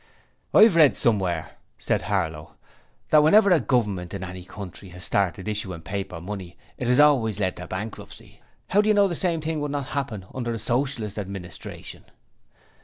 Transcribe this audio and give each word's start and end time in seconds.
'I've 0.51 0.75
read 0.75 0.97
somewhere,' 0.97 1.57
said 1.77 2.01
Harlow, 2.01 2.55
'that 3.11 3.21
whenever 3.21 3.51
a 3.51 3.59
Government 3.59 4.15
in 4.15 4.23
any 4.23 4.43
country 4.43 4.89
has 4.89 5.03
started 5.03 5.47
issuing 5.47 5.81
paper 5.81 6.19
money 6.19 6.57
it 6.79 6.87
has 6.87 6.99
always 6.99 7.39
led 7.39 7.55
to 7.57 7.67
bankruptcy. 7.67 8.41
How 8.69 8.81
do 8.81 8.87
you 8.87 8.95
know 8.95 9.03
that 9.03 9.09
the 9.09 9.15
same 9.15 9.41
thing 9.41 9.61
would 9.61 9.69
not 9.69 9.89
happen 9.89 10.25
under 10.33 10.53
a 10.53 10.57
Socialist 10.57 11.19
Administration?' 11.19 12.05